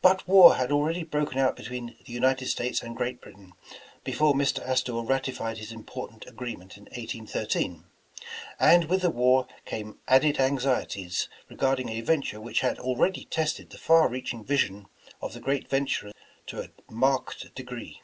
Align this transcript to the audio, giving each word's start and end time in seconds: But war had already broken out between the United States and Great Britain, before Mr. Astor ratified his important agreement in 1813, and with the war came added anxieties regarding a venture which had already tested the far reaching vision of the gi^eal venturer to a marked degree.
But 0.00 0.28
war 0.28 0.54
had 0.54 0.70
already 0.70 1.02
broken 1.02 1.38
out 1.40 1.56
between 1.56 1.96
the 2.06 2.12
United 2.12 2.46
States 2.46 2.82
and 2.84 2.96
Great 2.96 3.20
Britain, 3.20 3.54
before 4.04 4.32
Mr. 4.32 4.64
Astor 4.64 4.92
ratified 5.00 5.58
his 5.58 5.72
important 5.72 6.24
agreement 6.28 6.76
in 6.76 6.84
1813, 6.84 7.82
and 8.60 8.84
with 8.84 9.02
the 9.02 9.10
war 9.10 9.48
came 9.64 9.98
added 10.06 10.38
anxieties 10.38 11.28
regarding 11.48 11.88
a 11.88 12.00
venture 12.00 12.40
which 12.40 12.60
had 12.60 12.78
already 12.78 13.24
tested 13.24 13.70
the 13.70 13.76
far 13.78 14.08
reaching 14.08 14.44
vision 14.44 14.86
of 15.20 15.32
the 15.32 15.40
gi^eal 15.40 15.66
venturer 15.66 16.12
to 16.46 16.60
a 16.62 16.68
marked 16.88 17.52
degree. 17.56 18.02